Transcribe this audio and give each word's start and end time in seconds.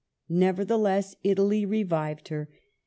Nevertheless, 0.29 1.15
Italy 1.23 1.63
revived 1.63 2.29
her. 2.29 2.49